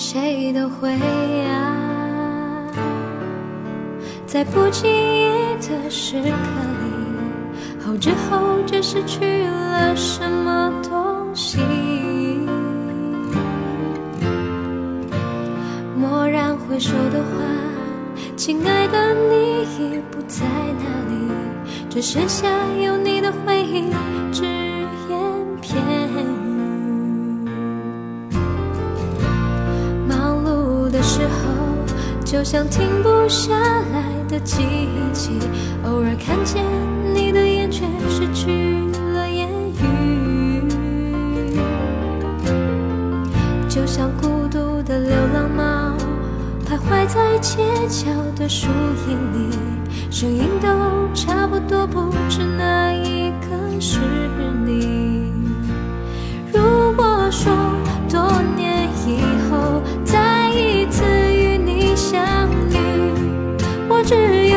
[0.00, 0.92] 谁都会
[1.48, 2.64] 啊，
[4.24, 11.58] 在不经意的时刻里，后知后觉失去了什么东西。
[16.00, 17.28] 蓦然回首的话，
[18.36, 20.44] 亲爱的你已不在
[20.78, 21.28] 那里，
[21.90, 22.46] 只剩下
[22.80, 23.90] 有你的回忆，
[24.32, 24.44] 只
[32.38, 33.52] 就像停不下
[33.92, 34.62] 来的机
[35.12, 35.40] 器，
[35.84, 36.64] 偶尔看见
[37.12, 40.62] 你的眼，却失去了言语。
[43.68, 45.96] 就像孤独的流浪猫，
[46.64, 48.68] 徘徊在街角的树
[49.08, 49.58] 荫里，
[50.08, 50.68] 声音都
[51.12, 53.98] 差不多，不知哪一个是
[54.64, 55.07] 你。
[64.08, 64.14] 只
[64.48, 64.56] 有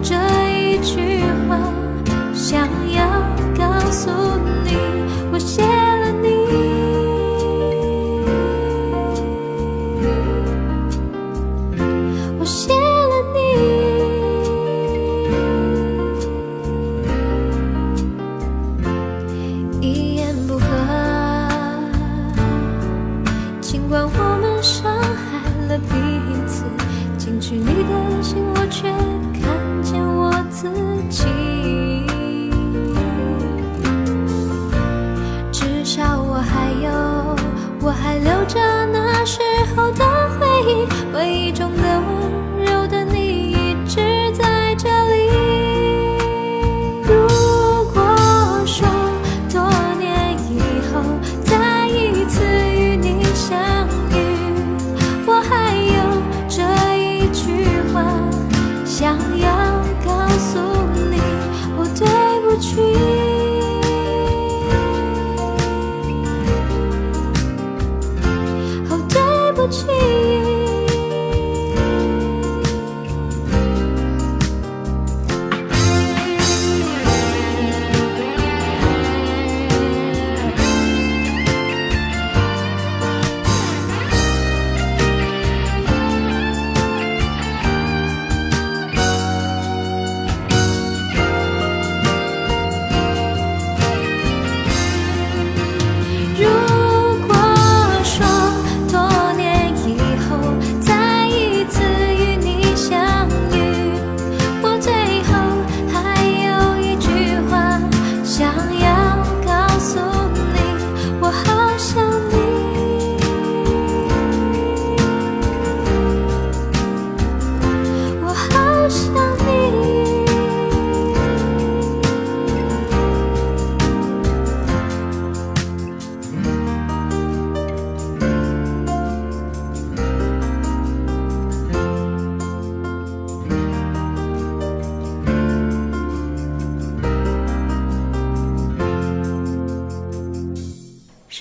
[0.00, 0.14] 这
[0.52, 1.58] 一句话
[2.32, 3.02] 想要
[3.58, 4.08] 告诉
[4.64, 4.76] 你，
[5.32, 6.28] 我谢了你，
[12.38, 13.38] 我谢了你，
[19.80, 20.64] 一言不合。
[23.60, 25.90] 尽管我们伤害了彼
[26.46, 26.62] 此，
[27.32, 28.90] 进去你的心，我却
[29.40, 30.68] 看见我自
[31.08, 31.26] 己。
[35.50, 36.90] 至少我还有，
[37.80, 38.60] 我还留着
[38.92, 39.40] 那时
[39.74, 40.04] 候的
[40.38, 42.28] 回忆，回忆中的我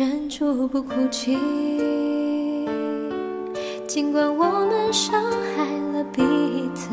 [0.00, 1.36] 忍住不哭泣，
[3.86, 5.62] 尽管我们伤害
[5.92, 6.22] 了彼
[6.74, 6.88] 此，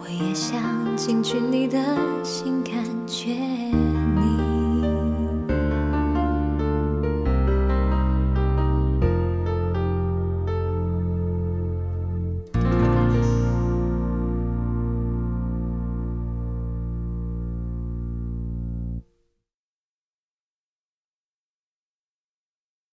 [0.00, 0.58] 我也想
[0.96, 1.78] 进去你的
[2.22, 3.36] 心，感觉。